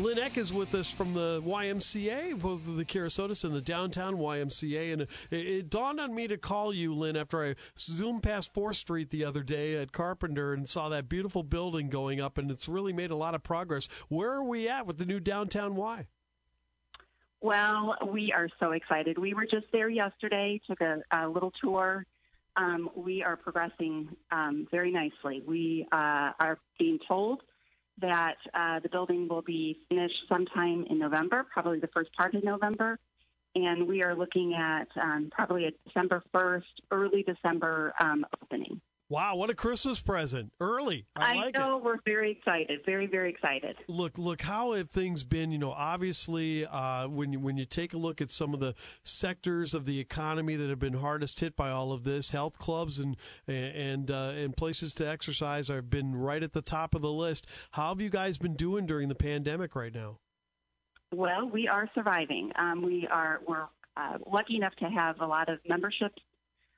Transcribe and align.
Lynn 0.00 0.18
Eck 0.18 0.38
is 0.38 0.50
with 0.50 0.74
us 0.74 0.90
from 0.90 1.12
the 1.12 1.42
YMCA, 1.44 2.40
both 2.40 2.64
the 2.64 2.86
Kerasotes 2.86 3.44
and 3.44 3.54
the 3.54 3.60
downtown 3.60 4.16
YMCA. 4.16 4.94
And 4.94 5.02
it, 5.02 5.08
it, 5.30 5.70
dawned 5.70 6.00
on 6.00 6.14
me 6.14 6.26
to 6.26 6.38
call 6.38 6.72
you, 6.72 6.94
Lynn, 6.94 7.16
after 7.16 7.44
I 7.44 7.54
zoomed 7.78 8.22
past 8.22 8.54
4th 8.54 8.76
Street 8.76 9.10
the 9.10 9.26
other 9.26 9.42
day 9.42 9.76
at 9.76 9.92
Carpenter 9.92 10.54
and 10.54 10.66
saw 10.66 10.88
that 10.88 11.10
beautiful 11.10 11.42
building 11.42 11.90
going 11.90 12.18
up, 12.18 12.38
and 12.38 12.50
it's 12.50 12.66
really 12.66 12.94
made 12.94 13.10
a 13.10 13.14
lot 13.14 13.34
of 13.34 13.42
progress. 13.42 13.88
Where 14.08 14.30
are 14.30 14.42
we 14.44 14.70
at 14.70 14.86
with 14.86 14.96
the 14.96 15.04
new 15.04 15.20
downtown 15.20 15.76
Y? 15.76 16.06
Well, 17.42 17.96
we 18.06 18.32
are 18.32 18.48
so 18.58 18.72
excited. 18.72 19.18
We 19.18 19.34
were 19.34 19.44
just 19.44 19.66
there 19.70 19.90
yesterday, 19.90 20.62
took 20.66 20.80
a, 20.80 21.02
a 21.10 21.28
little 21.28 21.52
tour. 21.60 22.06
Um, 22.56 22.88
we 22.94 23.22
are 23.22 23.36
progressing 23.36 24.16
um, 24.30 24.66
very 24.70 24.92
nicely. 24.92 25.42
We 25.46 25.86
uh, 25.92 26.32
are 26.40 26.58
being 26.78 26.98
told 27.06 27.42
that 28.00 28.36
uh, 28.54 28.80
the 28.80 28.88
building 28.88 29.28
will 29.28 29.42
be 29.42 29.80
finished 29.88 30.24
sometime 30.28 30.86
in 30.88 30.98
November, 30.98 31.46
probably 31.52 31.78
the 31.80 31.88
first 31.88 32.12
part 32.14 32.34
of 32.34 32.44
November. 32.44 32.98
And 33.54 33.88
we 33.88 34.02
are 34.02 34.14
looking 34.14 34.54
at 34.54 34.88
um, 35.00 35.30
probably 35.30 35.66
a 35.66 35.72
December 35.86 36.22
1st, 36.32 36.62
early 36.90 37.22
December 37.22 37.92
um, 37.98 38.24
opening. 38.42 38.80
Wow, 39.10 39.34
what 39.34 39.50
a 39.50 39.54
Christmas 39.54 39.98
present. 39.98 40.52
Early. 40.60 41.04
I, 41.16 41.32
I 41.32 41.34
like 41.34 41.54
know 41.54 41.78
it. 41.78 41.84
we're 41.84 41.98
very 42.06 42.30
excited. 42.30 42.78
Very, 42.86 43.08
very 43.08 43.28
excited. 43.28 43.76
Look, 43.88 44.16
look, 44.18 44.40
how 44.40 44.70
have 44.74 44.88
things 44.88 45.24
been? 45.24 45.50
You 45.50 45.58
know, 45.58 45.72
obviously, 45.72 46.64
uh, 46.64 47.08
when 47.08 47.32
you 47.32 47.40
when 47.40 47.56
you 47.56 47.64
take 47.64 47.92
a 47.92 47.96
look 47.98 48.20
at 48.20 48.30
some 48.30 48.54
of 48.54 48.60
the 48.60 48.72
sectors 49.02 49.74
of 49.74 49.84
the 49.84 49.98
economy 49.98 50.54
that 50.54 50.70
have 50.70 50.78
been 50.78 50.92
hardest 50.92 51.40
hit 51.40 51.56
by 51.56 51.70
all 51.70 51.90
of 51.90 52.04
this, 52.04 52.30
health 52.30 52.56
clubs 52.58 53.00
and 53.00 53.16
and 53.48 54.12
uh, 54.12 54.32
and 54.36 54.56
places 54.56 54.94
to 54.94 55.08
exercise 55.08 55.66
have 55.66 55.90
been 55.90 56.14
right 56.14 56.44
at 56.44 56.52
the 56.52 56.62
top 56.62 56.94
of 56.94 57.02
the 57.02 57.10
list. 57.10 57.48
How 57.72 57.88
have 57.88 58.00
you 58.00 58.10
guys 58.10 58.38
been 58.38 58.54
doing 58.54 58.86
during 58.86 59.08
the 59.08 59.16
pandemic 59.16 59.74
right 59.74 59.92
now? 59.92 60.18
Well, 61.12 61.48
we 61.48 61.66
are 61.66 61.90
surviving. 61.96 62.52
Um, 62.54 62.82
we 62.82 63.08
are 63.08 63.40
we're 63.44 63.66
uh, 63.96 64.18
lucky 64.30 64.54
enough 64.54 64.76
to 64.76 64.84
have 64.84 65.20
a 65.20 65.26
lot 65.26 65.48
of 65.48 65.58
memberships 65.68 66.22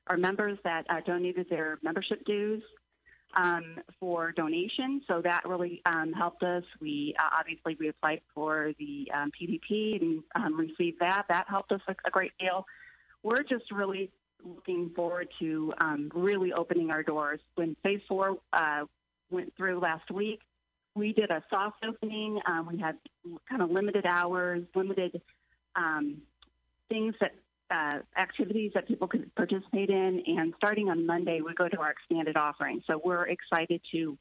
our 0.08 0.16
members 0.16 0.58
that 0.64 0.86
uh, 0.88 1.00
donated 1.06 1.48
their 1.48 1.78
membership 1.82 2.24
dues 2.24 2.62
um, 3.34 3.78
for 3.98 4.32
donation. 4.32 5.02
So 5.08 5.22
that 5.22 5.46
really 5.46 5.80
um, 5.86 6.12
helped 6.12 6.42
us. 6.42 6.64
We 6.80 7.14
uh, 7.18 7.30
obviously 7.38 7.76
we 7.78 7.88
applied 7.88 8.20
for 8.34 8.72
the 8.78 9.10
um, 9.14 9.30
and 9.40 10.22
um, 10.34 10.58
received 10.58 11.00
that. 11.00 11.24
That 11.28 11.48
helped 11.48 11.72
us 11.72 11.80
a, 11.88 11.94
a, 12.04 12.10
great 12.10 12.32
deal. 12.38 12.66
We're 13.22 13.42
just 13.42 13.70
really 13.70 14.10
looking 14.44 14.90
forward 14.90 15.28
to 15.38 15.72
um, 15.80 16.10
really 16.14 16.52
opening 16.52 16.90
our 16.90 17.02
doors. 17.02 17.40
When 17.54 17.76
Phase 17.82 18.02
Four 18.08 18.38
uh, 18.52 18.84
went 19.30 19.56
through 19.56 19.80
last 19.80 20.10
week, 20.10 20.40
we 20.94 21.12
did 21.12 21.30
a 21.30 21.42
soft 21.48 21.84
opening. 21.84 22.40
Um, 22.44 22.68
we 22.70 22.78
had 22.78 22.98
kind 23.48 23.62
of 23.62 23.70
limited 23.70 24.04
hours, 24.04 24.64
limited 24.74 25.22
things 26.88 27.14
that 27.20 27.32
uh, 27.72 27.98
activities 28.16 28.72
that 28.74 28.86
people 28.86 29.08
could 29.08 29.34
participate 29.34 29.90
in. 29.90 30.22
And 30.26 30.52
starting 30.56 30.90
on 30.90 31.06
Monday, 31.06 31.40
we 31.40 31.54
go 31.54 31.68
to 31.68 31.78
our 31.78 31.90
expanded 31.90 32.36
offering. 32.36 32.82
So 32.86 33.00
we're 33.02 33.26
excited 33.26 33.80
to 33.92 34.18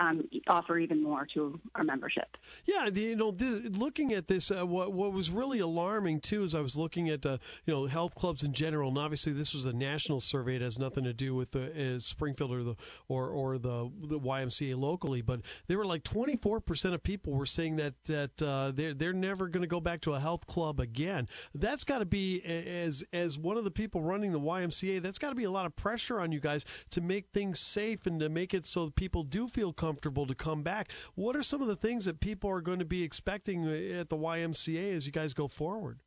um, 0.00 0.26
offer 0.48 0.78
even 0.78 1.02
more 1.02 1.26
to 1.26 1.60
our 1.74 1.84
membership. 1.84 2.36
Yeah, 2.64 2.86
you 2.86 3.14
know, 3.14 3.36
looking 3.38 4.14
at 4.14 4.26
this, 4.26 4.50
uh, 4.50 4.66
what 4.66 4.92
what 4.92 5.12
was 5.12 5.30
really 5.30 5.60
alarming 5.60 6.20
too 6.20 6.42
is 6.42 6.54
I 6.54 6.62
was 6.62 6.74
looking 6.74 7.10
at 7.10 7.24
uh, 7.26 7.36
you 7.66 7.74
know 7.74 7.86
health 7.86 8.14
clubs 8.14 8.42
in 8.42 8.54
general, 8.54 8.88
and 8.88 8.98
obviously 8.98 9.32
this 9.32 9.52
was 9.52 9.66
a 9.66 9.72
national 9.74 10.20
survey; 10.20 10.56
it 10.56 10.62
has 10.62 10.78
nothing 10.78 11.04
to 11.04 11.12
do 11.12 11.34
with 11.34 11.50
the 11.50 11.96
uh, 11.96 11.98
Springfield 11.98 12.50
or 12.50 12.62
the 12.62 12.76
or 13.08 13.28
or 13.28 13.58
the 13.58 13.90
the 14.00 14.18
YMCA 14.18 14.76
locally. 14.76 15.20
But 15.20 15.42
they 15.68 15.76
were 15.76 15.84
like 15.84 16.02
twenty 16.02 16.36
four 16.36 16.60
percent 16.60 16.94
of 16.94 17.02
people 17.02 17.34
were 17.34 17.46
saying 17.46 17.76
that 17.76 18.02
that 18.04 18.42
uh, 18.42 18.72
they're 18.74 18.94
they're 18.94 19.12
never 19.12 19.48
going 19.48 19.62
to 19.62 19.68
go 19.68 19.80
back 19.80 20.00
to 20.02 20.14
a 20.14 20.20
health 20.20 20.46
club 20.46 20.80
again. 20.80 21.28
That's 21.54 21.84
got 21.84 21.98
to 21.98 22.06
be 22.06 22.40
as 22.42 23.04
as 23.12 23.38
one 23.38 23.58
of 23.58 23.64
the 23.64 23.70
people 23.70 24.00
running 24.00 24.32
the 24.32 24.40
YMCA. 24.40 25.02
That's 25.02 25.18
got 25.18 25.28
to 25.28 25.34
be 25.36 25.44
a 25.44 25.50
lot 25.50 25.66
of 25.66 25.76
pressure 25.76 26.20
on 26.20 26.32
you 26.32 26.40
guys 26.40 26.64
to 26.90 27.02
make 27.02 27.26
things 27.34 27.60
safe 27.60 28.06
and 28.06 28.18
to 28.20 28.30
make 28.30 28.54
it 28.54 28.64
so 28.64 28.88
people 28.88 29.24
do 29.24 29.46
feel 29.46 29.74
comfortable 29.74 29.89
comfortable 29.90 30.24
to 30.24 30.36
come 30.36 30.62
back. 30.62 30.92
What 31.16 31.36
are 31.36 31.42
some 31.42 31.62
of 31.62 31.66
the 31.66 31.74
things 31.74 32.04
that 32.04 32.20
people 32.20 32.48
are 32.48 32.60
going 32.60 32.78
to 32.78 32.84
be 32.84 33.02
expecting 33.02 33.66
at 33.66 34.08
the 34.08 34.16
YMCA 34.16 34.96
as 34.96 35.04
you 35.04 35.10
guys 35.10 35.34
go 35.34 35.48
forward? 35.48 35.98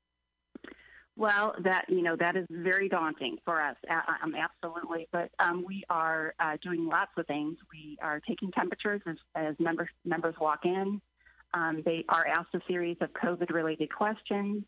Well, 1.18 1.54
that 1.60 1.86
you 1.90 2.02
know 2.02 2.16
that 2.16 2.38
is 2.38 2.48
very 2.50 2.88
daunting 2.88 3.38
for 3.44 3.62
us. 3.62 3.76
Um, 4.24 4.34
absolutely, 4.36 5.10
but 5.12 5.30
um, 5.38 5.64
we 5.68 5.84
are 5.90 6.34
uh, 6.40 6.58
doing 6.64 6.88
lots 6.88 7.12
of 7.18 7.28
things. 7.28 7.58
We 7.72 7.98
are 8.02 8.22
taking 8.22 8.52
temperatures 8.52 9.02
as, 9.06 9.18
as 9.36 9.56
members 9.60 9.90
members 10.06 10.36
walk 10.40 10.66
in. 10.66 11.02
Um, 11.54 11.84
they 11.86 12.06
are 12.08 12.26
asked 12.26 12.56
a 12.56 12.62
series 12.68 12.98
of 13.02 13.12
COVID-related 13.12 13.94
questions. 13.94 14.64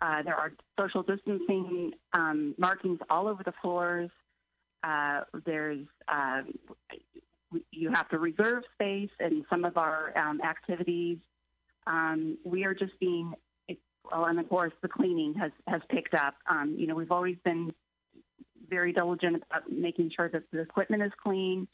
Uh, 0.00 0.22
there 0.22 0.34
are 0.34 0.52
social 0.80 1.02
distancing 1.02 1.92
um, 2.14 2.54
markings 2.58 2.98
all 3.10 3.28
over 3.28 3.44
the 3.44 3.54
floors. 3.62 4.10
Uh, 4.82 5.20
there's 5.44 5.86
uh, 6.08 6.42
you 7.76 7.90
have 7.90 8.08
to 8.08 8.18
reserve 8.18 8.64
space 8.74 9.10
and 9.20 9.44
some 9.50 9.64
of 9.64 9.76
our 9.76 10.16
um, 10.16 10.40
activities. 10.40 11.18
Um, 11.86 12.38
we 12.44 12.64
are 12.64 12.74
just 12.74 12.98
being, 12.98 13.34
well, 14.10 14.24
and 14.24 14.40
of 14.40 14.48
course 14.48 14.72
the 14.82 14.88
cleaning 14.88 15.34
has, 15.34 15.52
has 15.68 15.82
picked 15.88 16.14
up. 16.14 16.34
Um, 16.48 16.74
you 16.78 16.86
know, 16.86 16.94
we've 16.94 17.12
always 17.12 17.36
been 17.44 17.72
very 18.68 18.92
diligent 18.92 19.42
about 19.50 19.70
making 19.70 20.10
sure 20.16 20.28
that 20.28 20.42
the 20.52 20.60
equipment 20.60 21.02
is 21.02 21.12
clean, 21.22 21.68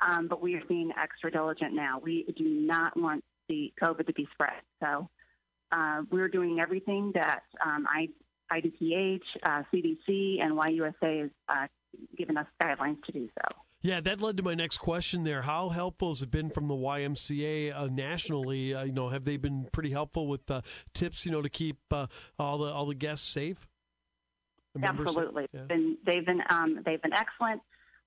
um, 0.00 0.28
but 0.28 0.40
we 0.40 0.54
are 0.54 0.64
being 0.68 0.92
extra 0.98 1.30
diligent 1.30 1.74
now. 1.74 2.00
We 2.02 2.24
do 2.36 2.44
not 2.44 2.96
want 2.96 3.24
the 3.48 3.72
COVID 3.82 4.06
to 4.06 4.12
be 4.12 4.28
spread. 4.32 4.60
So 4.82 5.08
uh, 5.72 6.02
we're 6.10 6.28
doing 6.28 6.60
everything 6.60 7.12
that 7.14 7.42
um, 7.64 7.86
I, 7.88 8.08
IDPH, 8.50 9.20
uh, 9.42 9.62
CDC, 9.72 10.40
and 10.40 10.52
YUSA 10.52 11.22
has 11.22 11.30
uh, 11.48 11.66
given 12.16 12.38
us 12.38 12.46
guidelines 12.60 13.02
to 13.04 13.12
do 13.12 13.28
so. 13.38 13.67
Yeah, 13.80 14.00
that 14.00 14.20
led 14.20 14.36
to 14.38 14.42
my 14.42 14.54
next 14.54 14.78
question 14.78 15.22
there. 15.22 15.42
How 15.42 15.68
helpful 15.68 16.08
has 16.08 16.22
it 16.22 16.30
been 16.30 16.50
from 16.50 16.66
the 16.66 16.74
YMCA 16.74 17.72
uh, 17.76 17.86
nationally? 17.86 18.74
Uh, 18.74 18.84
you 18.84 18.92
know, 18.92 19.08
have 19.08 19.24
they 19.24 19.36
been 19.36 19.68
pretty 19.72 19.90
helpful 19.90 20.26
with 20.26 20.50
uh, 20.50 20.62
tips, 20.94 21.24
you 21.24 21.30
know, 21.30 21.42
to 21.42 21.48
keep 21.48 21.78
uh, 21.92 22.08
all 22.38 22.58
the 22.58 22.72
all 22.72 22.86
the 22.86 22.94
guests 22.94 23.26
safe? 23.26 23.68
The 24.74 24.84
Absolutely. 24.84 25.46
Yeah. 25.52 25.62
Been, 25.62 25.96
they've 26.04 26.26
been 26.26 26.42
um, 26.50 26.80
they've 26.84 27.00
been 27.00 27.12
excellent. 27.12 27.62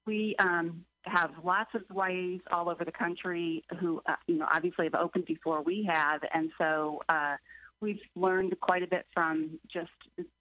We 0.05 0.35
um, 0.39 0.83
have 1.03 1.31
lots 1.43 1.73
of 1.73 1.83
YAs 1.89 2.41
all 2.51 2.69
over 2.69 2.83
the 2.83 2.91
country 2.91 3.63
who, 3.79 4.01
uh, 4.07 4.15
you 4.27 4.37
know, 4.37 4.47
obviously 4.51 4.85
have 4.85 4.95
opened 4.95 5.25
before 5.25 5.61
we 5.61 5.87
have, 5.89 6.21
and 6.33 6.51
so 6.57 7.01
uh, 7.07 7.35
we've 7.81 8.01
learned 8.15 8.55
quite 8.61 8.83
a 8.83 8.87
bit 8.87 9.05
from 9.13 9.59
just 9.67 9.89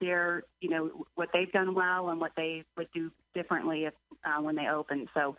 their, 0.01 0.45
you 0.61 0.69
know, 0.69 1.07
what 1.15 1.31
they've 1.33 1.51
done 1.51 1.75
well 1.75 2.11
and 2.11 2.21
what 2.21 2.33
they 2.37 2.65
would 2.77 2.89
do 2.95 3.11
differently 3.35 3.87
if 3.87 3.95
uh, 4.25 4.41
when 4.41 4.55
they 4.55 4.69
open. 4.69 5.09
So 5.15 5.37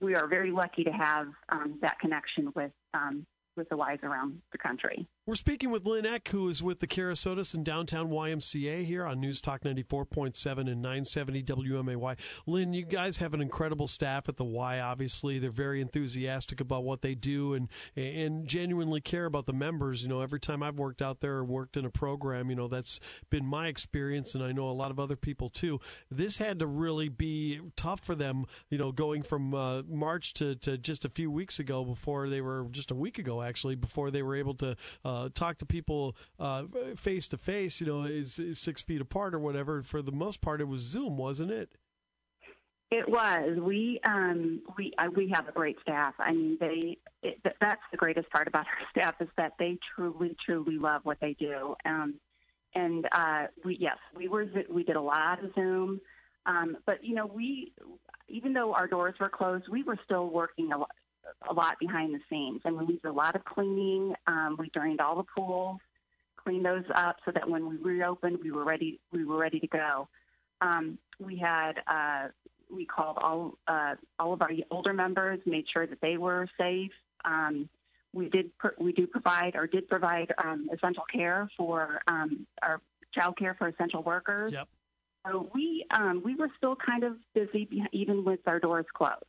we 0.00 0.14
are 0.14 0.26
very 0.26 0.50
lucky 0.50 0.84
to 0.84 0.90
have 0.90 1.28
um, 1.50 1.78
that 1.82 2.00
connection 2.00 2.52
with 2.56 2.72
um, 2.94 3.26
with 3.58 3.68
the 3.68 3.76
Ys 3.76 4.00
around 4.02 4.40
the 4.52 4.58
country. 4.58 5.06
We're 5.26 5.34
speaking 5.34 5.70
with 5.70 5.84
Lynn 5.84 6.06
Eck, 6.06 6.28
who 6.28 6.48
is 6.48 6.62
with 6.62 6.78
the 6.78 6.86
Kerasotes 6.86 7.54
and 7.54 7.62
Downtown 7.62 8.08
YMCA 8.08 8.84
here 8.86 9.04
on 9.04 9.20
News 9.20 9.42
Talk 9.42 9.60
94.7 9.62 10.58
and 10.58 10.80
970 10.80 11.42
WMAY. 11.42 12.16
Lynn, 12.46 12.72
you 12.72 12.86
guys 12.86 13.18
have 13.18 13.34
an 13.34 13.42
incredible 13.42 13.86
staff 13.86 14.28
at 14.30 14.38
the 14.38 14.44
Y, 14.44 14.80
obviously. 14.80 15.38
They're 15.38 15.50
very 15.50 15.82
enthusiastic 15.82 16.60
about 16.60 16.84
what 16.84 17.02
they 17.02 17.14
do 17.14 17.52
and, 17.52 17.68
and 17.94 18.46
genuinely 18.46 19.02
care 19.02 19.26
about 19.26 19.44
the 19.44 19.52
members. 19.52 20.02
You 20.02 20.08
know, 20.08 20.22
every 20.22 20.40
time 20.40 20.62
I've 20.62 20.78
worked 20.78 21.02
out 21.02 21.20
there 21.20 21.34
or 21.34 21.44
worked 21.44 21.76
in 21.76 21.84
a 21.84 21.90
program, 21.90 22.48
you 22.48 22.56
know, 22.56 22.68
that's 22.68 22.98
been 23.28 23.44
my 23.44 23.68
experience, 23.68 24.34
and 24.34 24.42
I 24.42 24.52
know 24.52 24.68
a 24.68 24.72
lot 24.72 24.90
of 24.90 24.98
other 24.98 25.16
people 25.16 25.50
too. 25.50 25.78
This 26.10 26.38
had 26.38 26.58
to 26.60 26.66
really 26.66 27.10
be 27.10 27.60
tough 27.76 28.00
for 28.00 28.14
them, 28.14 28.46
you 28.70 28.78
know, 28.78 28.92
going 28.92 29.22
from 29.22 29.54
uh, 29.54 29.82
March 29.82 30.32
to, 30.34 30.54
to 30.56 30.78
just 30.78 31.04
a 31.04 31.10
few 31.10 31.30
weeks 31.30 31.58
ago 31.58 31.84
before 31.84 32.30
they 32.30 32.40
were, 32.40 32.66
just 32.70 32.90
a 32.90 32.94
week 32.94 33.18
ago 33.18 33.42
actually, 33.48 33.74
before 33.74 34.10
they 34.10 34.22
were 34.22 34.36
able 34.36 34.54
to. 34.54 34.76
Uh, 35.04 35.28
talk 35.34 35.58
to 35.58 35.66
people 35.66 36.16
face 36.96 37.28
to 37.28 37.38
face, 37.38 37.80
you 37.80 37.86
know, 37.86 38.02
is, 38.02 38.38
is 38.38 38.58
six 38.58 38.82
feet 38.82 39.00
apart 39.00 39.34
or 39.34 39.38
whatever. 39.38 39.82
For 39.82 40.02
the 40.02 40.12
most 40.12 40.40
part, 40.40 40.60
it 40.60 40.68
was 40.68 40.82
Zoom, 40.82 41.16
wasn't 41.16 41.50
it? 41.50 41.70
It 42.90 43.06
was. 43.06 43.58
We 43.60 44.00
um, 44.04 44.62
we 44.78 44.94
uh, 44.96 45.08
we 45.14 45.28
have 45.34 45.46
a 45.46 45.52
great 45.52 45.76
staff. 45.82 46.14
I 46.18 46.32
mean, 46.32 46.56
they. 46.58 46.98
It, 47.22 47.38
that's 47.60 47.82
the 47.90 47.98
greatest 47.98 48.30
part 48.30 48.48
about 48.48 48.66
our 48.80 48.88
staff 48.90 49.14
is 49.20 49.28
that 49.36 49.52
they 49.58 49.78
truly, 49.94 50.34
truly 50.44 50.78
love 50.78 51.02
what 51.04 51.18
they 51.20 51.34
do. 51.34 51.74
Um, 51.84 52.14
and 52.74 53.06
uh, 53.12 53.46
we 53.64 53.76
yes, 53.78 53.98
we 54.16 54.28
were 54.28 54.46
we 54.70 54.84
did 54.84 54.96
a 54.96 55.00
lot 55.00 55.44
of 55.44 55.54
Zoom, 55.54 56.00
um, 56.46 56.78
but 56.86 57.04
you 57.04 57.14
know 57.14 57.26
we 57.26 57.72
even 58.28 58.54
though 58.54 58.72
our 58.72 58.86
doors 58.86 59.14
were 59.20 59.28
closed, 59.28 59.68
we 59.68 59.82
were 59.82 59.98
still 60.04 60.28
working 60.28 60.72
a 60.72 60.78
lot, 60.78 60.90
a 61.48 61.52
lot 61.52 61.78
behind 61.78 62.14
the 62.14 62.20
scenes. 62.30 62.60
I 62.64 62.70
mean, 62.70 62.86
we 62.86 62.94
did 62.94 63.04
a 63.04 63.12
lot 63.12 63.36
of 63.36 63.44
cleaning. 63.44 64.14
Um, 64.26 64.56
we 64.58 64.68
drained 64.70 65.00
all 65.00 65.16
the 65.16 65.24
pools, 65.24 65.78
cleaned 66.36 66.64
those 66.64 66.84
up 66.94 67.16
so 67.24 67.30
that 67.32 67.48
when 67.48 67.68
we 67.68 67.76
reopened, 67.76 68.38
we 68.42 68.50
were 68.50 68.64
ready. 68.64 69.00
We 69.12 69.24
were 69.24 69.36
ready 69.36 69.60
to 69.60 69.66
go. 69.66 70.08
Um, 70.60 70.98
we 71.18 71.36
had 71.36 71.82
uh, 71.86 72.28
we 72.70 72.84
called 72.84 73.18
all 73.20 73.58
uh, 73.66 73.94
all 74.18 74.32
of 74.32 74.42
our 74.42 74.50
older 74.70 74.92
members, 74.92 75.40
made 75.46 75.66
sure 75.68 75.86
that 75.86 76.00
they 76.00 76.16
were 76.16 76.48
safe. 76.58 76.92
Um, 77.24 77.68
we 78.12 78.28
did 78.28 78.50
we 78.78 78.92
do 78.92 79.06
provide 79.06 79.56
or 79.56 79.66
did 79.66 79.88
provide 79.88 80.32
um, 80.42 80.68
essential 80.72 81.04
care 81.12 81.48
for 81.56 82.00
um, 82.06 82.46
our 82.62 82.80
child 83.12 83.36
care 83.36 83.54
for 83.54 83.68
essential 83.68 84.02
workers. 84.02 84.52
Yep. 84.52 84.68
So 85.26 85.50
we 85.54 85.84
um, 85.90 86.22
we 86.24 86.34
were 86.34 86.50
still 86.56 86.76
kind 86.76 87.04
of 87.04 87.16
busy 87.34 87.68
even 87.92 88.24
with 88.24 88.40
our 88.46 88.58
doors 88.58 88.86
closed. 88.92 89.24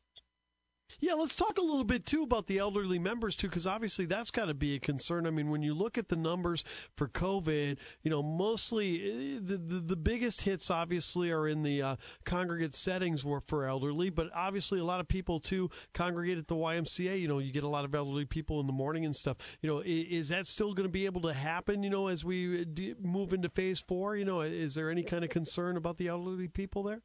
Yeah, 0.99 1.13
let's 1.13 1.35
talk 1.35 1.57
a 1.57 1.61
little 1.61 1.83
bit 1.83 2.05
too 2.05 2.23
about 2.23 2.47
the 2.47 2.57
elderly 2.57 2.99
members 2.99 3.35
too, 3.35 3.47
because 3.47 3.67
obviously 3.67 4.05
that's 4.05 4.31
got 4.31 4.45
to 4.45 4.53
be 4.53 4.75
a 4.75 4.79
concern. 4.79 5.27
I 5.27 5.29
mean, 5.29 5.49
when 5.49 5.61
you 5.61 5.73
look 5.73 5.97
at 5.97 6.09
the 6.09 6.15
numbers 6.15 6.63
for 6.95 7.07
COVID, 7.07 7.77
you 8.01 8.11
know, 8.11 8.23
mostly 8.23 9.35
eh, 9.35 9.39
the 9.41 9.57
the, 9.57 9.79
the 9.79 9.95
biggest 9.95 10.41
hits 10.41 10.69
obviously 10.69 11.31
are 11.31 11.47
in 11.47 11.63
the 11.63 11.81
uh, 11.81 11.95
congregate 12.25 12.75
settings 12.75 13.23
were 13.23 13.39
for 13.39 13.65
elderly, 13.65 14.09
but 14.09 14.29
obviously 14.33 14.79
a 14.79 14.83
lot 14.83 14.99
of 14.99 15.07
people 15.07 15.39
too 15.39 15.69
congregate 15.93 16.37
at 16.37 16.47
the 16.47 16.55
YMCA. 16.55 17.19
You 17.19 17.27
know, 17.27 17.39
you 17.39 17.51
get 17.51 17.63
a 17.63 17.67
lot 17.69 17.85
of 17.85 17.93
elderly 17.93 18.25
people 18.25 18.59
in 18.59 18.67
the 18.67 18.73
morning 18.73 19.05
and 19.05 19.15
stuff. 19.15 19.37
You 19.61 19.69
know, 19.69 19.79
is, 19.79 20.07
is 20.09 20.29
that 20.29 20.47
still 20.47 20.73
going 20.73 20.87
to 20.87 20.91
be 20.91 21.05
able 21.05 21.21
to 21.21 21.33
happen? 21.33 21.83
You 21.83 21.89
know, 21.89 22.07
as 22.07 22.25
we 22.25 22.61
eh, 22.61 22.93
move 23.01 23.33
into 23.33 23.49
phase 23.49 23.79
four, 23.79 24.15
you 24.15 24.25
know, 24.25 24.41
is 24.41 24.75
there 24.75 24.89
any 24.89 25.03
kind 25.03 25.23
of 25.23 25.29
concern 25.29 25.77
about 25.77 25.97
the 25.97 26.07
elderly 26.07 26.47
people 26.47 26.83
there? 26.83 27.01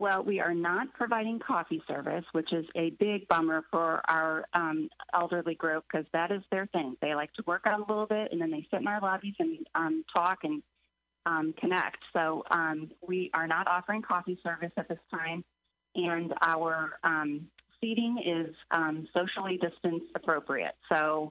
Well, 0.00 0.22
we 0.22 0.40
are 0.40 0.54
not 0.54 0.94
providing 0.94 1.40
coffee 1.40 1.82
service, 1.86 2.24
which 2.32 2.54
is 2.54 2.64
a 2.74 2.88
big 2.88 3.28
bummer 3.28 3.66
for 3.70 4.00
our 4.08 4.46
um, 4.54 4.88
elderly 5.12 5.54
group 5.54 5.84
because 5.92 6.06
that 6.14 6.32
is 6.32 6.40
their 6.50 6.64
thing. 6.72 6.96
They 7.02 7.14
like 7.14 7.34
to 7.34 7.42
work 7.46 7.66
out 7.66 7.80
a 7.80 7.84
little 7.84 8.06
bit 8.06 8.32
and 8.32 8.40
then 8.40 8.50
they 8.50 8.66
sit 8.70 8.80
in 8.80 8.88
our 8.88 8.98
lobbies 9.02 9.34
and 9.38 9.58
um, 9.74 10.02
talk 10.10 10.38
and 10.42 10.62
um, 11.26 11.52
connect. 11.52 11.98
So 12.14 12.44
um, 12.50 12.90
we 13.06 13.30
are 13.34 13.46
not 13.46 13.68
offering 13.68 14.00
coffee 14.00 14.40
service 14.42 14.72
at 14.78 14.88
this 14.88 14.98
time, 15.10 15.44
and 15.94 16.32
our 16.40 16.98
um, 17.04 17.48
seating 17.78 18.22
is 18.24 18.56
um, 18.70 19.06
socially 19.12 19.58
distanced 19.58 20.06
appropriate. 20.14 20.76
So 20.90 21.30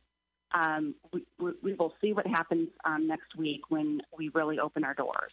we, 1.12 1.24
we, 1.64 1.74
will 1.74 1.96
see 2.02 2.14
what 2.14 2.28
happens 2.28 2.70
next 3.00 3.36
week 3.36 3.62
when 3.70 4.02
we 4.16 4.30
really 4.30 4.60
open 4.60 4.84
our 4.84 4.94
doors. 4.94 5.32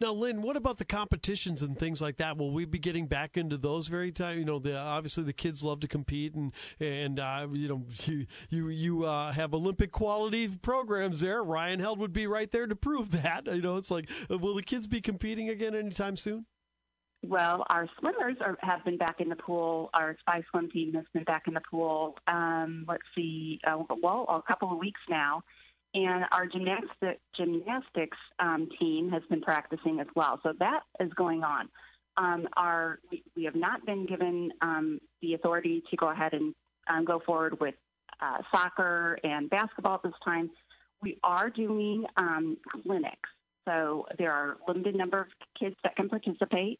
Now, 0.00 0.12
Lynn, 0.12 0.42
what 0.42 0.56
about 0.56 0.78
the 0.78 0.84
competitions 0.84 1.62
and 1.62 1.78
things 1.78 2.02
like 2.02 2.16
that? 2.16 2.36
Will 2.36 2.52
we 2.52 2.64
be 2.64 2.78
getting 2.78 3.06
back 3.06 3.36
into 3.36 3.56
those 3.56 3.88
very 3.88 4.10
time? 4.10 4.38
You 4.38 4.44
know, 4.44 4.58
the, 4.58 4.76
obviously 4.76 5.24
the 5.24 5.32
kids 5.32 5.62
love 5.62 5.80
to 5.80 5.88
compete, 5.88 6.34
and 6.34 6.52
and 6.80 7.20
uh, 7.20 7.46
you 7.52 7.68
know 7.68 7.82
you 8.04 8.26
you, 8.50 8.68
you 8.68 9.04
uh, 9.04 9.32
have 9.32 9.54
Olympic 9.54 9.92
quality 9.92 10.48
programs 10.48 11.20
there. 11.20 11.42
Ryan 11.42 11.80
Held 11.80 11.98
would 12.00 12.12
be 12.12 12.26
right 12.26 12.50
there 12.50 12.66
to 12.66 12.76
prove 12.76 13.10
that. 13.22 13.46
You 13.46 13.62
know, 13.62 13.76
it's 13.76 13.90
like, 13.90 14.10
uh, 14.30 14.38
will 14.38 14.54
the 14.54 14.62
kids 14.62 14.86
be 14.86 15.00
competing 15.00 15.48
again 15.50 15.74
anytime 15.74 16.16
soon? 16.16 16.46
Well, 17.26 17.64
our 17.70 17.88
swimmers 17.98 18.36
are, 18.42 18.58
have 18.60 18.84
been 18.84 18.98
back 18.98 19.20
in 19.20 19.30
the 19.30 19.36
pool. 19.36 19.88
Our 19.94 20.14
spy 20.20 20.42
swim 20.50 20.70
team 20.70 20.92
has 20.92 21.06
been 21.14 21.24
back 21.24 21.44
in 21.48 21.54
the 21.54 21.62
pool. 21.70 22.18
Um, 22.26 22.84
let's 22.86 23.02
see, 23.14 23.60
uh, 23.66 23.78
well, 24.02 24.26
a 24.28 24.42
couple 24.42 24.70
of 24.70 24.78
weeks 24.78 25.00
now 25.08 25.42
and 25.94 26.24
our 26.32 26.46
gymnastic, 26.46 27.20
gymnastics 27.36 28.18
um, 28.40 28.68
team 28.78 29.10
has 29.10 29.22
been 29.30 29.40
practicing 29.40 30.00
as 30.00 30.08
well. 30.16 30.40
So 30.42 30.52
that 30.58 30.80
is 31.00 31.12
going 31.14 31.44
on. 31.44 31.68
Um, 32.16 32.48
our 32.56 32.98
we, 33.10 33.24
we, 33.36 33.44
have 33.44 33.56
not 33.56 33.84
been 33.86 34.06
given 34.06 34.52
um, 34.60 35.00
the 35.20 35.34
authority 35.34 35.82
to 35.90 35.96
go 35.96 36.08
ahead 36.08 36.32
and 36.32 36.54
um, 36.88 37.04
go 37.04 37.20
forward 37.24 37.58
with 37.60 37.74
uh, 38.20 38.38
soccer 38.52 39.18
and 39.24 39.50
basketball 39.50 39.94
at 39.94 40.02
this 40.04 40.12
time. 40.24 40.50
We 41.02 41.18
are 41.24 41.50
doing 41.50 42.04
um, 42.16 42.56
clinics. 42.82 43.30
So 43.66 44.06
there 44.18 44.32
are 44.32 44.58
limited 44.68 44.94
number 44.94 45.20
of 45.20 45.26
kids 45.58 45.76
that 45.82 45.96
can 45.96 46.08
participate. 46.08 46.78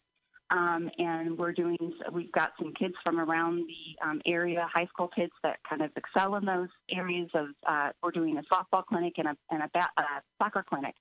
Um, 0.50 0.90
and 0.98 1.38
we're 1.38 1.52
doing, 1.52 1.78
we've 2.12 2.30
got 2.30 2.52
some 2.58 2.74
kids 2.74 2.94
from 3.02 3.18
around 3.18 3.66
the 3.66 4.06
um, 4.06 4.20
area, 4.26 4.68
high 4.72 4.86
school 4.86 5.08
kids 5.08 5.32
that 5.42 5.58
kind 5.68 5.82
of 5.82 5.90
excel 5.96 6.36
in 6.36 6.44
those 6.44 6.68
areas 6.90 7.28
of, 7.34 7.48
uh, 7.66 7.90
we're 8.02 8.10
doing 8.10 8.36
a 8.38 8.42
softball 8.42 8.84
clinic 8.84 9.14
and 9.16 9.28
a, 9.28 9.36
and 9.50 9.62
a 9.62 9.70
ba- 9.72 9.88
uh, 9.96 10.20
soccer 10.40 10.64
clinic. 10.68 10.94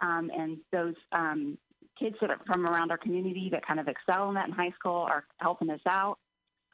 Um, 0.00 0.30
and 0.36 0.58
those 0.72 0.94
um, 1.12 1.56
kids 1.98 2.16
that 2.20 2.30
are 2.30 2.40
from 2.46 2.66
around 2.66 2.90
our 2.90 2.98
community 2.98 3.48
that 3.52 3.64
kind 3.64 3.78
of 3.78 3.86
excel 3.86 4.28
in 4.28 4.34
that 4.34 4.48
in 4.48 4.54
high 4.54 4.72
school 4.72 5.06
are 5.08 5.24
helping 5.38 5.70
us 5.70 5.80
out. 5.88 6.18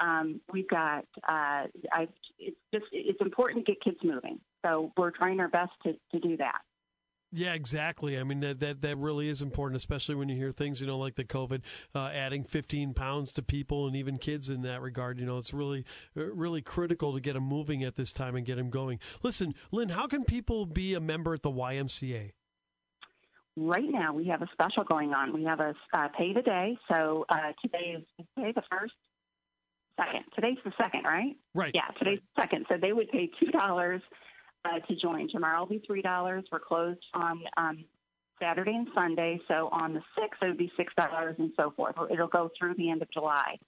Um, 0.00 0.40
we've 0.52 0.69
got, 0.69 1.04
uh, 1.28 1.66
I, 1.92 2.08
it's 2.38 2.56
just, 2.72 2.86
it's 2.92 3.20
important 3.20 3.66
to 3.66 3.72
get 3.72 3.82
kids 3.82 3.98
moving. 4.02 4.40
So 4.64 4.92
we're 4.96 5.10
trying 5.10 5.40
our 5.40 5.48
best 5.48 5.72
to, 5.84 5.94
to 6.12 6.20
do 6.20 6.36
that. 6.38 6.60
Yeah, 7.36 7.52
exactly. 7.52 8.18
I 8.18 8.24
mean 8.24 8.40
that, 8.40 8.60
that 8.60 8.80
that 8.80 8.96
really 8.96 9.28
is 9.28 9.42
important, 9.42 9.76
especially 9.76 10.14
when 10.14 10.30
you 10.30 10.36
hear 10.36 10.50
things, 10.50 10.80
you 10.80 10.86
know, 10.86 10.96
like 10.96 11.16
the 11.16 11.24
COVID 11.24 11.60
uh, 11.94 12.10
adding 12.14 12.44
15 12.44 12.94
pounds 12.94 13.30
to 13.32 13.42
people 13.42 13.86
and 13.86 13.94
even 13.94 14.16
kids 14.16 14.48
in 14.48 14.62
that 14.62 14.80
regard. 14.80 15.20
You 15.20 15.26
know, 15.26 15.36
it's 15.36 15.52
really 15.52 15.84
uh, 16.16 16.24
really 16.32 16.62
critical 16.62 17.12
to 17.12 17.20
get 17.20 17.34
them 17.34 17.42
moving 17.42 17.84
at 17.84 17.94
this 17.94 18.10
time 18.10 18.36
and 18.36 18.46
get 18.46 18.56
them 18.56 18.70
going. 18.70 19.00
Listen, 19.22 19.54
Lynn, 19.70 19.90
how 19.90 20.06
can 20.06 20.24
people 20.24 20.64
be 20.64 20.94
a 20.94 21.00
member 21.00 21.34
at 21.34 21.42
the 21.42 21.50
YMCA? 21.50 22.32
Right 23.54 23.88
now, 23.88 24.14
we 24.14 24.24
have 24.28 24.40
a 24.40 24.48
special 24.52 24.84
going 24.84 25.12
on. 25.12 25.34
We 25.34 25.44
have 25.44 25.60
a 25.60 25.74
uh, 25.92 26.08
pay 26.16 26.32
the 26.32 26.42
day. 26.42 26.78
So 26.90 27.26
uh, 27.28 27.52
today 27.60 27.96
is 27.98 28.26
today 28.34 28.52
the 28.52 28.62
first, 28.70 28.94
second. 30.00 30.24
Today's 30.34 30.58
the 30.64 30.72
second, 30.78 31.04
right? 31.04 31.36
Right. 31.54 31.72
Yeah, 31.74 31.88
today's 31.98 32.20
right. 32.38 32.44
second. 32.44 32.64
So 32.70 32.78
they 32.80 32.94
would 32.94 33.10
pay 33.10 33.30
two 33.38 33.50
dollars 33.50 34.00
uh, 34.66 34.78
to 34.80 34.96
join. 34.96 35.28
Tomorrow 35.28 35.60
will 35.60 35.66
be 35.66 35.82
three 35.86 36.02
dollars. 36.02 36.44
We're 36.50 36.58
closed 36.58 37.04
on 37.14 37.42
um, 37.56 37.84
Saturday 38.40 38.74
and 38.74 38.88
Sunday, 38.94 39.40
so 39.48 39.68
on 39.72 39.94
the 39.94 40.02
sixth 40.18 40.42
it 40.42 40.48
would 40.48 40.58
be 40.58 40.72
six 40.76 40.92
dollars 40.94 41.36
and 41.38 41.52
so 41.56 41.72
forth. 41.76 41.94
It'll 42.10 42.28
go 42.28 42.50
through 42.58 42.74
the 42.74 42.90
end 42.90 43.02
of 43.02 43.10
July. 43.10 43.58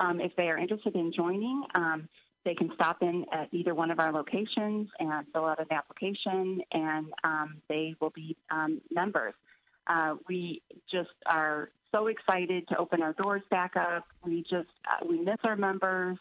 Um, 0.00 0.20
if 0.20 0.34
they 0.36 0.48
are 0.48 0.58
interested 0.58 0.94
in 0.94 1.12
joining, 1.12 1.62
um, 1.74 2.08
they 2.44 2.54
can 2.54 2.70
stop 2.74 3.02
in 3.02 3.24
at 3.32 3.48
either 3.52 3.74
one 3.74 3.90
of 3.90 4.00
our 4.00 4.12
locations 4.12 4.88
and 4.98 5.26
fill 5.32 5.46
out 5.46 5.60
an 5.60 5.66
application, 5.70 6.60
and 6.72 7.06
um, 7.22 7.56
they 7.68 7.94
will 8.00 8.10
be 8.10 8.36
um, 8.50 8.80
members. 8.90 9.34
Uh, 9.86 10.16
we 10.28 10.62
just 10.90 11.10
are 11.26 11.70
so 11.92 12.08
excited 12.08 12.66
to 12.68 12.76
open 12.76 13.02
our 13.02 13.12
doors 13.12 13.42
back 13.50 13.76
up. 13.76 14.04
We 14.24 14.42
just 14.42 14.68
uh, 14.90 15.06
we 15.08 15.20
miss 15.20 15.38
our 15.44 15.56
members, 15.56 16.18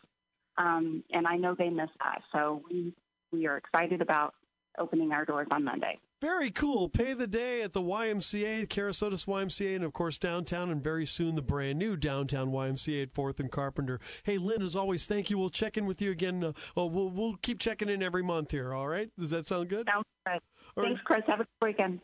um, 0.58 1.04
and 1.12 1.26
I 1.28 1.38
know 1.38 1.56
they 1.56 1.70
miss 1.70 1.90
us. 2.06 2.22
So 2.32 2.62
we 2.70 2.94
we 3.34 3.48
are 3.48 3.58
excited 3.58 4.02
about 4.02 4.36
opening 4.80 5.12
our 5.12 5.26
doors 5.26 5.48
on 5.52 5.64
Monday. 5.64 6.00
Very 6.22 6.52
cool. 6.52 6.88
Pay 6.88 7.14
the 7.14 7.28
day 7.28 7.64
at 7.64 7.74
the 7.74 7.82
YMCA, 7.82 8.68
Kerasotes 8.68 9.26
YMCA, 9.26 9.76
and 9.76 9.84
of 9.84 9.92
course 9.92 10.18
downtown, 10.18 10.70
and 10.70 10.82
very 10.82 11.06
soon 11.06 11.36
the 11.36 11.42
brand 11.42 11.78
new 11.78 11.98
downtown 11.98 12.52
YMCA 12.52 13.04
at 13.04 13.14
Fourth 13.14 13.42
and 13.42 13.52
Carpenter. 13.52 14.00
Hey, 14.24 14.38
Lynn, 14.38 14.62
as 14.62 14.76
always, 14.76 15.06
thank 15.06 15.30
you. 15.30 15.38
We'll 15.38 15.50
check 15.50 15.78
in 15.78 15.86
with 15.86 16.02
you 16.02 16.12
again. 16.12 16.42
Uh, 16.42 16.54
we'll 16.76 17.10
we'll 17.10 17.36
keep 17.42 17.60
checking 17.60 17.90
in 17.90 18.02
every 18.02 18.24
month 18.24 18.52
here. 18.52 18.74
All 18.74 18.88
right? 18.88 19.10
Does 19.20 19.32
that 19.32 19.48
sound 19.48 19.68
good? 19.68 19.90
Sounds 19.90 20.06
good. 20.26 20.40
All 20.78 20.84
Thanks, 20.84 21.00
right. 21.00 21.06
Chris. 21.06 21.24
Have 21.28 21.42
a 21.42 21.44
good 21.60 21.68
weekend. 21.68 22.00